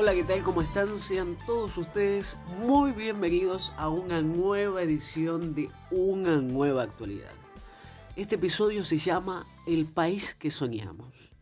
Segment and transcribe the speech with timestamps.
[0.00, 0.44] Hola, ¿qué tal?
[0.44, 0.96] ¿Cómo están?
[0.96, 7.32] Sean todos ustedes muy bienvenidos a una nueva edición de Una Nueva Actualidad.
[8.14, 11.32] Este episodio se llama El país que soñamos.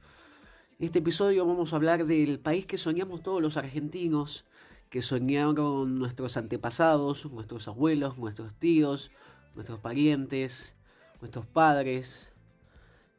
[0.78, 4.46] Este episodio vamos a hablar del país que soñamos todos los argentinos,
[4.88, 9.10] que soñaron nuestros antepasados, nuestros abuelos, nuestros tíos,
[9.54, 10.76] nuestros parientes,
[11.20, 12.32] nuestros padres,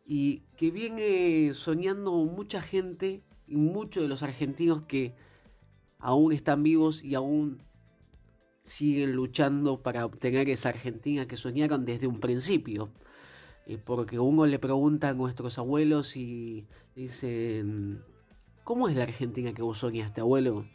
[0.03, 5.26] y que viene soñando mucha gente y muchos de los argentinos que
[5.99, 7.61] aún están vivos y aún
[8.61, 12.89] siguen luchando para obtener esa Argentina que soñaron desde un principio.
[13.65, 16.65] Eh, porque uno le pregunta a nuestros abuelos y
[16.95, 18.01] dicen,
[18.63, 20.65] ¿cómo es la Argentina que vos soñaste, abuelo?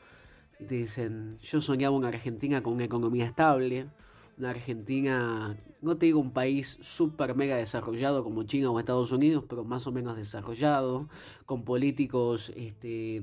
[0.58, 3.88] Y te dicen, yo soñaba una Argentina con una economía estable,
[4.36, 9.44] una Argentina, no te digo un país súper mega desarrollado como China o Estados Unidos,
[9.48, 11.08] pero más o menos desarrollado,
[11.46, 13.22] con políticos este,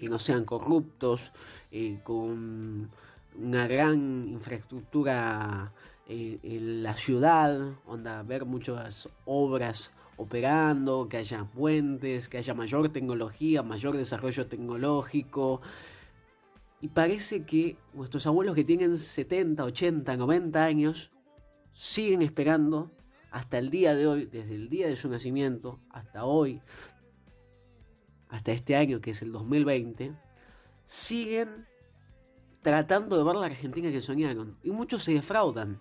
[0.00, 1.30] que no sean corruptos,
[1.70, 2.90] eh, con
[3.38, 5.72] una gran infraestructura
[6.08, 12.88] eh, en la ciudad, onda, ver muchas obras operando, que haya puentes, que haya mayor
[12.88, 15.60] tecnología, mayor desarrollo tecnológico.
[16.80, 21.10] Y parece que nuestros abuelos que tienen 70, 80, 90 años
[21.74, 22.90] siguen esperando
[23.30, 26.62] hasta el día de hoy, desde el día de su nacimiento hasta hoy,
[28.30, 30.12] hasta este año que es el 2020,
[30.84, 31.66] siguen
[32.62, 34.56] tratando de ver la Argentina que soñaron.
[34.62, 35.80] Y muchos se defraudan.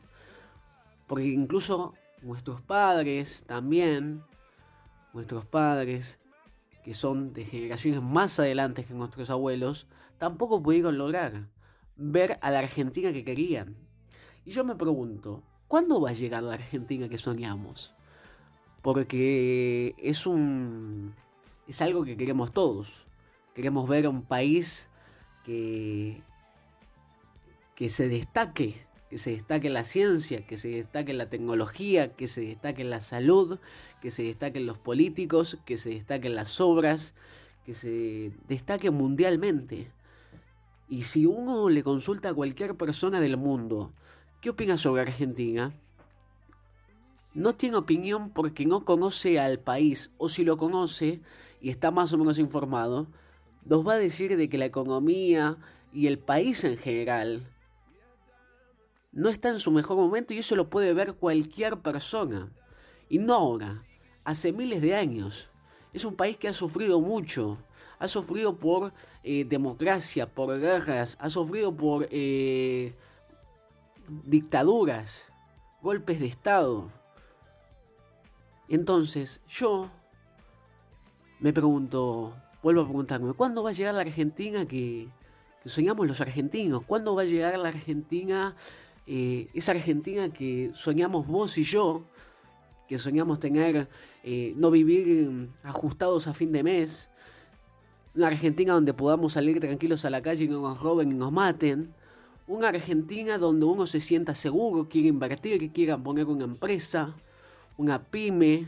[1.07, 4.23] Porque incluso nuestros padres también,
[5.13, 6.19] nuestros padres,
[6.83, 11.47] que son de generaciones más adelante que nuestros abuelos, tampoco pudieron lograr
[11.95, 13.75] ver a la Argentina que querían.
[14.45, 17.93] Y yo me pregunto, ¿cuándo va a llegar la Argentina que soñamos?
[18.81, 21.13] Porque es un
[21.69, 23.05] es algo que queremos todos.
[23.53, 24.89] Queremos ver un país
[25.43, 26.23] que,
[27.75, 32.41] que se destaque, que se destaque la ciencia, que se destaque la tecnología, que se
[32.41, 33.59] destaque la salud,
[34.01, 37.13] que se destaque en los políticos, que se destaque en las obras,
[37.65, 39.91] que se destaque mundialmente.
[40.87, 43.93] Y si uno le consulta a cualquier persona del mundo,
[44.41, 45.71] ¿qué opina sobre Argentina?
[47.33, 51.21] no tiene opinión porque no conoce al país o si lo conoce
[51.61, 53.07] y está más o menos informado,
[53.65, 55.57] nos va a decir de que la economía
[55.93, 57.47] y el país en general
[59.11, 62.51] no está en su mejor momento y eso lo puede ver cualquier persona.
[63.09, 63.83] Y no ahora,
[64.23, 65.49] hace miles de años.
[65.93, 67.57] Es un país que ha sufrido mucho.
[67.97, 68.93] Ha sufrido por
[69.23, 72.93] eh, democracia, por guerras, ha sufrido por eh,
[74.23, 75.31] dictaduras,
[75.81, 76.91] golpes de Estado.
[78.69, 79.89] Entonces, yo
[81.39, 85.09] me pregunto, vuelvo a preguntarme, ¿cuándo va a llegar la Argentina que,
[85.65, 86.83] soñamos los argentinos?
[86.85, 88.55] ¿Cuándo va a llegar la Argentina,
[89.07, 92.03] eh, esa Argentina que soñamos vos y yo?
[92.87, 93.87] Que soñamos tener,
[94.23, 97.09] eh, no vivir ajustados a fin de mes.
[98.15, 101.31] Una Argentina donde podamos salir tranquilos a la calle y no nos roben y nos
[101.31, 101.93] maten.
[102.47, 107.15] Una Argentina donde uno se sienta seguro, quiere invertir, quiera poner una empresa
[107.79, 108.67] una pyme,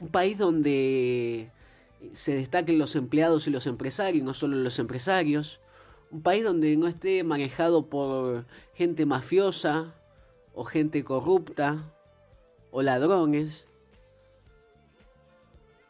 [0.00, 1.50] un país donde
[2.12, 5.60] se destaquen los empleados y los empresarios, no solo los empresarios,
[6.10, 9.94] un país donde no esté manejado por gente mafiosa
[10.54, 11.84] o gente corrupta
[12.70, 13.66] o ladrones.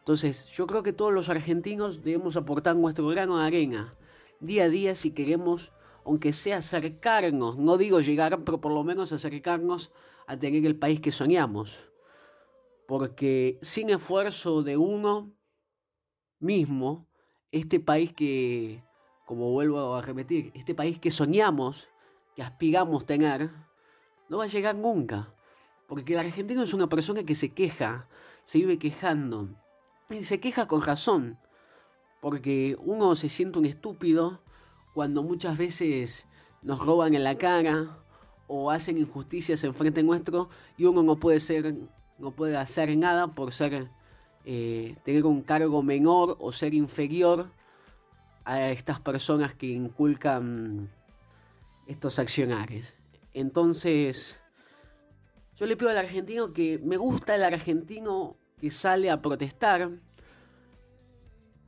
[0.01, 3.95] Entonces, yo creo que todos los argentinos debemos aportar nuestro grano de arena
[4.41, 5.73] día a día si queremos
[6.05, 9.91] aunque sea acercarnos, no digo llegar, pero por lo menos acercarnos
[10.27, 11.90] a tener el país que soñamos.
[12.91, 15.33] Porque sin esfuerzo de uno
[16.41, 17.07] mismo,
[17.53, 18.83] este país que,
[19.27, 21.89] como vuelvo a repetir, este país que soñamos,
[22.35, 23.53] que aspiramos tener,
[24.29, 25.33] no va a llegar nunca.
[25.87, 28.09] Porque el argentino es una persona que se queja,
[28.43, 29.51] se vive quejando.
[30.09, 31.39] Y se queja con razón.
[32.21, 34.43] Porque uno se siente un estúpido
[34.95, 36.27] cuando muchas veces
[36.61, 38.03] nos roban en la cara
[38.49, 41.77] o hacen injusticias en frente nuestro y uno no puede ser
[42.21, 43.89] no puede hacer nada por ser
[44.45, 47.51] eh, tener un cargo menor o ser inferior
[48.45, 50.89] a estas personas que inculcan
[51.87, 52.95] estos accionarios.
[53.35, 54.41] Entonces,
[55.57, 59.91] yo le pido al argentino que me gusta el argentino que sale a protestar,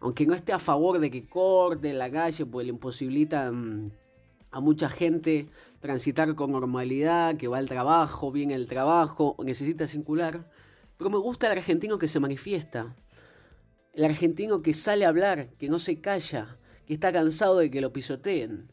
[0.00, 3.90] aunque no esté a favor de que corte la calle, pues le imposibilita mm,
[4.52, 5.49] a mucha gente
[5.81, 10.49] transitar con normalidad, que va al trabajo, viene el trabajo, necesita circular.
[10.99, 12.94] Pero me gusta el argentino que se manifiesta.
[13.94, 17.81] El argentino que sale a hablar, que no se calla, que está cansado de que
[17.81, 18.70] lo pisoteen.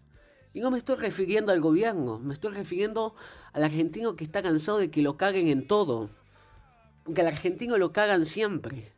[0.53, 3.15] Y no me estoy refiriendo al gobierno, me estoy refiriendo
[3.53, 6.09] al argentino que está cansado de que lo caguen en todo.
[7.03, 8.91] Porque al argentino lo cagan siempre.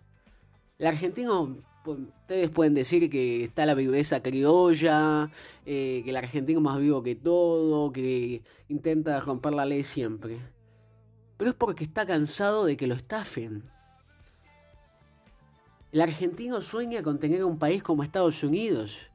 [0.80, 1.56] El argentino,
[1.86, 5.32] ustedes pueden decir que está la viveza criolla,
[5.66, 10.40] eh, que el argentino es más vivo que todo, que intenta romper la ley siempre.
[11.38, 13.64] Pero es porque está cansado de que lo estafen.
[15.92, 19.08] El argentino sueña con tener un país como Estados Unidos.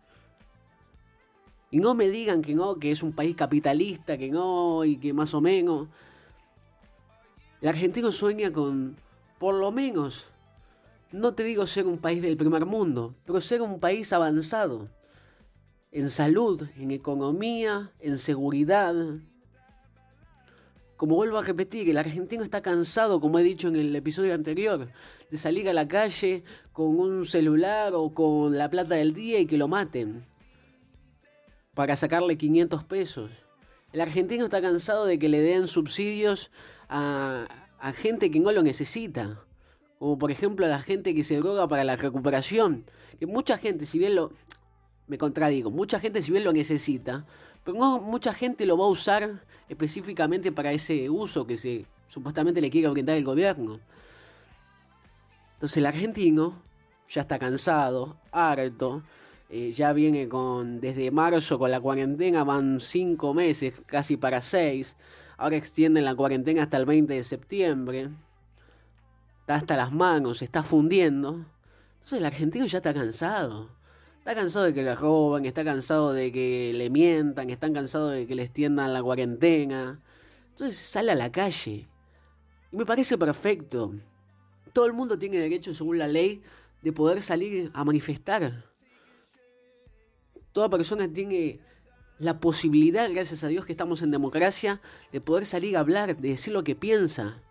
[1.70, 5.12] Y no me digan que no, que es un país capitalista, que no, y que
[5.12, 5.88] más o menos.
[7.60, 8.96] El argentino sueña con,
[9.38, 10.30] por lo menos,
[11.12, 14.88] no te digo ser un país del primer mundo, pero ser un país avanzado.
[15.92, 18.94] En salud, en economía, en seguridad.
[20.96, 24.88] Como vuelvo a repetir, el argentino está cansado, como he dicho en el episodio anterior,
[25.30, 26.42] de salir a la calle
[26.72, 30.26] con un celular o con la plata del día y que lo maten
[31.76, 33.30] para sacarle 500 pesos.
[33.92, 36.50] El argentino está cansado de que le den subsidios
[36.88, 37.46] a,
[37.94, 39.45] gente que no lo necesita.
[39.98, 42.84] Como por ejemplo la gente que se droga para la recuperación.
[43.18, 44.30] Que mucha gente, si bien lo...
[45.06, 47.24] Me contradigo, mucha gente si bien lo necesita,
[47.62, 52.60] pero no mucha gente lo va a usar específicamente para ese uso que se supuestamente
[52.60, 53.78] le quiere orientar el gobierno.
[55.54, 56.60] Entonces el argentino
[57.08, 59.02] ya está cansado, harto,
[59.48, 64.96] eh, ya viene con, desde marzo con la cuarentena, van cinco meses, casi para seis.
[65.38, 68.08] Ahora extienden la cuarentena hasta el 20 de septiembre.
[69.46, 71.46] Está hasta las manos, se está fundiendo.
[71.94, 73.70] Entonces el argentino ya está cansado.
[74.18, 78.26] Está cansado de que le roban, está cansado de que le mientan, está cansado de
[78.26, 80.00] que le extiendan la cuarentena.
[80.48, 81.86] Entonces sale a la calle.
[82.72, 83.94] Y me parece perfecto.
[84.72, 86.42] Todo el mundo tiene derecho, según la ley,
[86.82, 88.64] de poder salir a manifestar.
[90.50, 91.60] Toda persona tiene
[92.18, 94.80] la posibilidad, gracias a Dios que estamos en democracia,
[95.12, 97.44] de poder salir a hablar, de decir lo que piensa.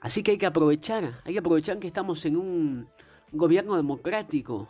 [0.00, 2.88] Así que hay que aprovechar, hay que aprovechar que estamos en un
[3.32, 4.68] gobierno democrático.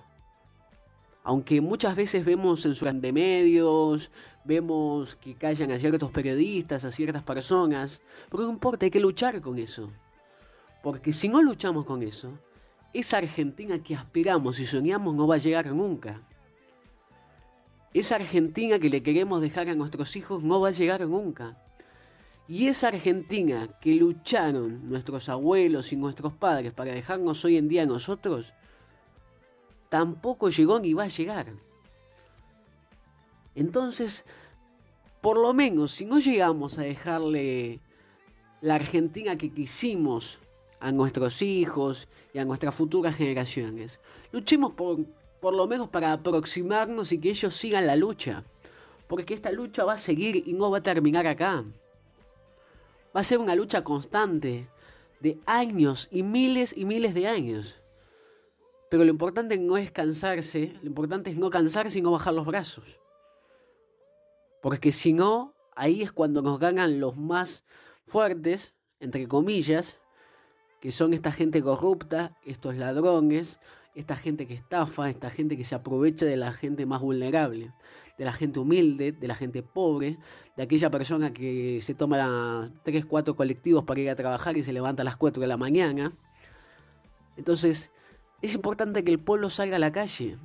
[1.23, 4.11] Aunque muchas veces vemos censura de medios,
[4.45, 9.41] vemos que callan a ciertos periodistas, a ciertas personas, pero no importa, hay que luchar
[9.43, 9.91] con eso.
[10.83, 12.39] Porque si no luchamos con eso,
[12.95, 16.23] esa Argentina que aspiramos y soñamos no va a llegar nunca.
[17.93, 21.63] Esa Argentina que le queremos dejar a nuestros hijos no va a llegar nunca.
[22.49, 27.85] Y esa Argentina que lucharon nuestros abuelos y nuestros padres para dejarnos hoy en día
[27.85, 28.55] nosotros,
[29.91, 31.53] tampoco llegó ni va a llegar.
[33.55, 34.25] Entonces,
[35.21, 37.81] por lo menos, si no llegamos a dejarle
[38.61, 40.39] la Argentina que quisimos
[40.81, 44.00] a nuestros hijos y a nuestras futuras generaciones.
[44.33, 45.05] Luchemos por,
[45.41, 48.45] por lo menos para aproximarnos y que ellos sigan la lucha.
[49.06, 51.65] Porque esta lucha va a seguir y no va a terminar acá.
[53.15, 54.69] Va a ser una lucha constante
[55.21, 57.81] de años y miles y miles de años.
[58.91, 62.47] Pero lo importante no es cansarse, lo importante es no cansarse y no bajar los
[62.47, 63.01] brazos.
[64.63, 67.65] Porque si no, ahí es cuando nos ganan los más
[68.03, 69.99] fuertes, entre comillas,
[70.81, 73.59] que son esta gente corrupta, estos ladrones,
[73.95, 77.73] esta gente que estafa, esta gente que se aprovecha de la gente más vulnerable,
[78.19, 80.19] de la gente humilde, de la gente pobre,
[80.57, 84.73] de aquella persona que se toma tres, cuatro colectivos para ir a trabajar y se
[84.73, 86.13] levanta a las 4 de la mañana.
[87.37, 87.93] Entonces,
[88.43, 90.37] es importante que el pueblo salga a la calle,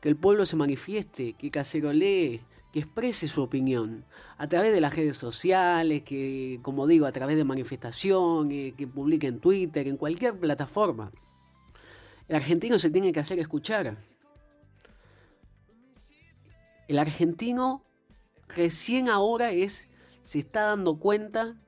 [0.00, 4.04] que el pueblo se manifieste, que cacerolee, que exprese su opinión
[4.36, 9.28] a través de las redes sociales, que, como digo, a través de manifestaciones, que publique
[9.28, 11.12] en Twitter, en cualquier plataforma.
[12.26, 13.96] El argentino se tiene que hacer escuchar.
[16.88, 17.84] El argentino
[18.48, 19.88] recién ahora es,
[20.22, 21.60] se está dando cuenta,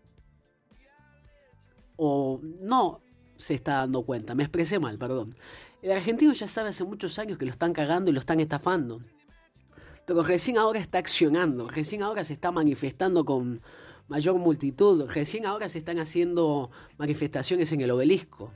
[1.97, 3.01] o no
[3.39, 5.37] se está dando cuenta, me expresé mal, perdón.
[5.83, 9.01] El argentino ya sabe hace muchos años que lo están cagando y lo están estafando
[10.07, 13.61] pero recién ahora está accionando, recién ahora se está manifestando con
[14.07, 18.53] mayor multitud, recién ahora se están haciendo manifestaciones en el obelisco,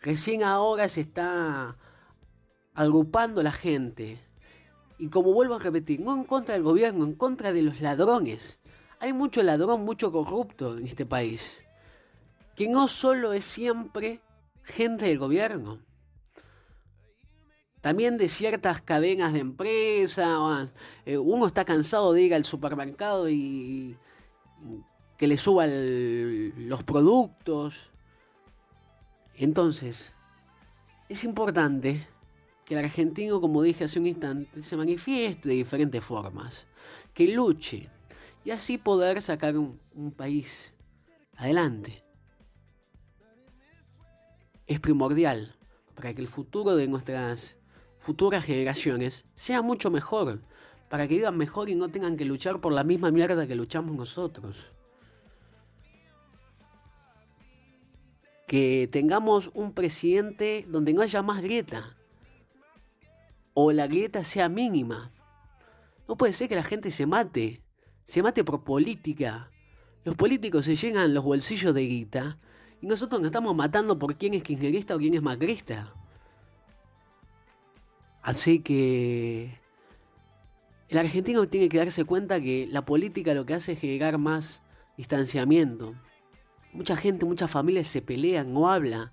[0.00, 1.78] recién ahora se está
[2.74, 4.20] agrupando la gente.
[4.98, 8.60] Y como vuelvo a repetir, no en contra del gobierno, en contra de los ladrones.
[9.00, 11.62] Hay mucho ladrón, mucho corrupto en este país.
[12.56, 14.20] Que no solo es siempre
[14.64, 15.80] gente del gobierno
[17.80, 20.70] también de ciertas cadenas de empresa.
[21.06, 23.96] Eh, uno está cansado de ir al supermercado y,
[25.16, 27.90] que le suban los productos.
[29.34, 30.14] Entonces,
[31.08, 32.06] es importante
[32.68, 36.66] que el argentino, como dije hace un instante, se manifieste de diferentes formas,
[37.14, 37.88] que luche
[38.44, 39.80] y así poder sacar un,
[40.14, 40.74] país
[41.36, 42.04] adelante.
[44.66, 45.56] Es primordial
[45.94, 47.56] para que el futuro de nuestras
[47.96, 50.42] futuras generaciones sea mucho mejor,
[50.90, 53.96] para que vivan mejor y no tengan que luchar por la misma mierda que luchamos
[53.96, 54.72] nosotros.
[58.46, 61.97] Que tengamos un presidente donde no haya más grieta,
[63.60, 65.10] o la grieta sea mínima.
[66.06, 67.60] No puede ser que la gente se mate,
[68.04, 69.50] se mate por política.
[70.04, 72.38] Los políticos se llenan los bolsillos de guita
[72.80, 75.92] y nosotros nos estamos matando por quién es kirchnerista o quién es macrista.
[78.22, 79.58] Así que
[80.88, 84.62] el argentino tiene que darse cuenta que la política lo que hace es generar más
[84.96, 85.96] distanciamiento.
[86.72, 89.12] Mucha gente, muchas familias se pelean, no habla,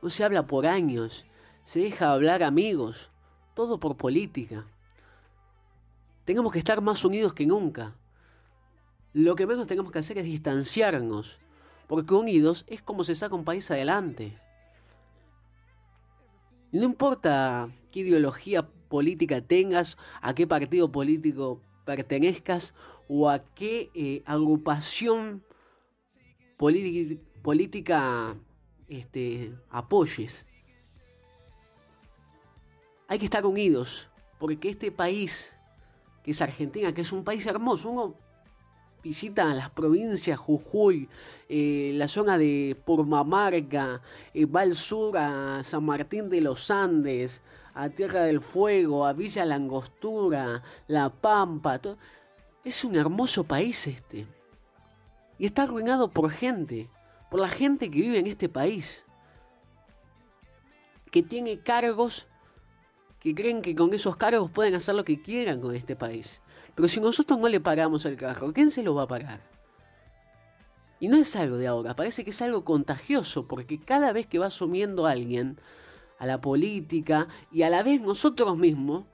[0.00, 1.26] no se habla por años,
[1.64, 3.11] se deja hablar amigos,
[3.54, 4.66] todo por política.
[6.24, 7.96] Tenemos que estar más unidos que nunca.
[9.12, 11.38] Lo que menos tenemos que hacer es distanciarnos,
[11.86, 14.38] porque unidos es como se saca un país adelante.
[16.70, 22.74] No importa qué ideología política tengas, a qué partido político pertenezcas
[23.08, 25.44] o a qué eh, agrupación
[26.56, 28.36] política
[28.88, 30.46] este, apoyes.
[33.08, 35.52] Hay que estar unidos, porque este país,
[36.22, 38.16] que es Argentina, que es un país hermoso, uno
[39.02, 41.08] visita las provincias Jujuy,
[41.48, 44.00] eh, la zona de Purmamarca,
[44.32, 47.42] eh, va al sur a San Martín de los Andes,
[47.74, 51.80] a Tierra del Fuego, a Villa Langostura, La Pampa.
[52.64, 54.26] Es un hermoso país este.
[55.38, 56.88] Y está arruinado por gente,
[57.30, 59.04] por la gente que vive en este país,
[61.10, 62.28] que tiene cargos
[63.22, 66.42] que creen que con esos cargos pueden hacer lo que quieran con este país.
[66.74, 69.40] Pero si nosotros no le pagamos el cargo, ¿quién se lo va a pagar?
[70.98, 74.40] Y no es algo de ahora, parece que es algo contagioso, porque cada vez que
[74.40, 75.56] va asumiendo alguien
[76.18, 79.04] a la política y a la vez nosotros mismos,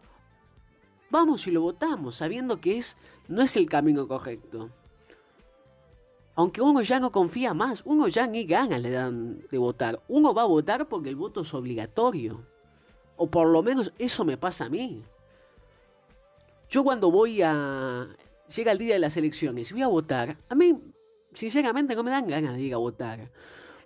[1.11, 2.97] vamos y lo votamos, sabiendo que es,
[3.29, 4.71] no es el camino correcto.
[6.35, 10.03] Aunque uno ya no confía más, uno ya ni ganas le dan de votar.
[10.09, 12.47] Uno va a votar porque el voto es obligatorio.
[13.19, 15.03] O por lo menos eso me pasa a mí.
[16.69, 18.07] Yo cuando voy a...
[18.55, 20.81] Llega el día de las elecciones y voy a votar, a mí
[21.35, 23.31] sinceramente no me dan ganas de ir a votar.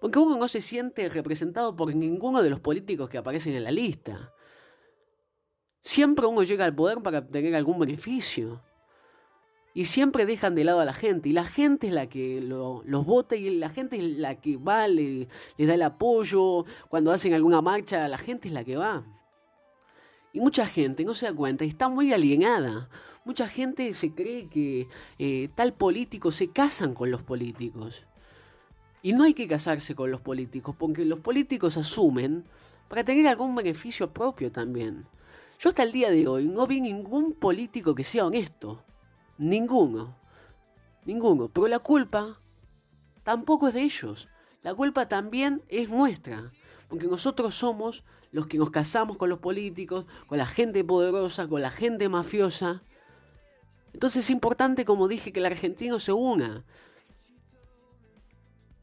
[0.00, 3.70] Porque uno no se siente representado por ninguno de los políticos que aparecen en la
[3.70, 4.32] lista.
[5.80, 8.62] Siempre uno llega al poder para obtener algún beneficio.
[9.74, 11.28] Y siempre dejan de lado a la gente.
[11.28, 14.86] Y la gente es la que los vota y la gente es la que va,
[14.86, 16.64] le, les da el apoyo.
[16.88, 19.04] Cuando hacen alguna marcha, la gente es la que va.
[20.32, 22.88] Y mucha gente no se da cuenta y está muy alienada.
[23.24, 28.06] Mucha gente se cree que eh, tal político se casan con los políticos.
[29.02, 32.44] Y no hay que casarse con los políticos, porque los políticos asumen
[32.88, 35.06] para tener algún beneficio propio también.
[35.58, 38.84] Yo hasta el día de hoy no vi ningún político que sea honesto.
[39.38, 40.16] Ninguno.
[41.04, 41.48] Ninguno.
[41.48, 42.40] Pero la culpa
[43.22, 44.28] tampoco es de ellos.
[44.62, 46.52] La culpa también es nuestra.
[46.88, 51.62] Porque nosotros somos los que nos casamos con los políticos, con la gente poderosa, con
[51.62, 52.82] la gente mafiosa.
[53.92, 56.64] Entonces es importante, como dije, que el argentino se una.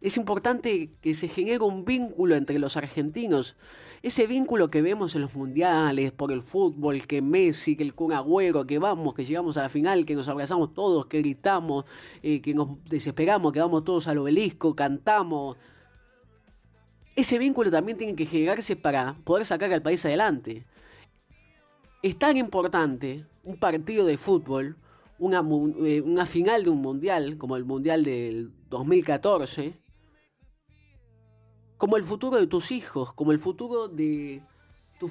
[0.01, 3.57] Es importante que se genere un vínculo entre los argentinos.
[4.01, 8.13] Ese vínculo que vemos en los mundiales, por el fútbol, que Messi, que el Kun
[8.13, 11.83] Agüero, que vamos, que llegamos a la final, que nos abrazamos todos, que gritamos,
[12.21, 15.57] eh, que nos desesperamos, que vamos todos al obelisco, cantamos.
[17.19, 20.65] Ese vínculo también tiene que generarse para poder sacar al país adelante.
[22.01, 24.77] Es tan importante un partido de fútbol,
[25.17, 25.43] una,
[25.83, 29.77] eh, final de un mundial, como el mundial del 2014,
[31.75, 34.41] como el futuro de tus hijos, como el futuro de
[34.97, 35.09] tu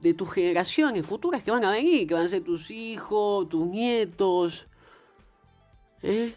[0.00, 3.66] de tus generaciones futuras que van a venir, que van a ser tus hijos, tus
[3.66, 4.68] nietos.
[6.02, 6.36] ¿eh?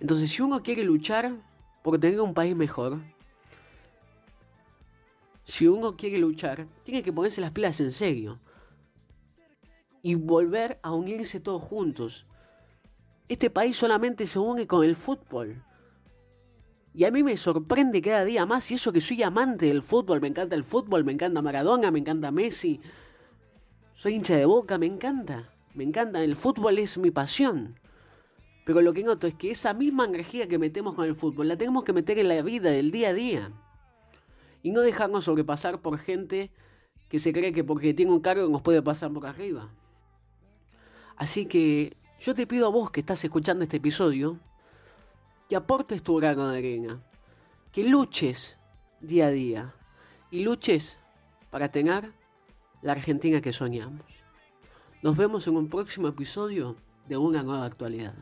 [0.00, 1.34] Entonces, si uno quiere luchar
[1.84, 2.98] por tener un país mejor,
[5.44, 8.40] si uno quiere luchar, tiene que ponerse las pilas en serio
[10.00, 12.24] y volver a unirse todos juntos.
[13.28, 15.62] Este país solamente se une con el fútbol.
[16.94, 20.22] Y a mí me sorprende cada día más, y eso que soy amante del fútbol,
[20.22, 22.80] me encanta el fútbol, me encanta Maradona, me encanta Messi.
[23.92, 27.78] Soy hincha de boca, me encanta, me encanta, el fútbol es mi pasión.
[28.64, 31.56] Pero lo que noto es que esa misma energía que metemos con el fútbol la
[31.56, 33.52] tenemos que meter en la vida del día a día.
[34.62, 36.50] Y no dejarnos sobrepasar por gente
[37.08, 39.70] que se cree que porque tiene un cargo nos puede pasar por arriba.
[41.16, 44.40] Así que yo te pido a vos que estás escuchando este episodio
[45.48, 47.02] que aportes tu grano de arena,
[47.70, 48.56] que luches
[49.00, 49.74] día a día
[50.30, 50.98] y luches
[51.50, 52.12] para tener
[52.80, 54.06] la Argentina que soñamos.
[55.02, 58.14] Nos vemos en un próximo episodio de una nueva actualidad.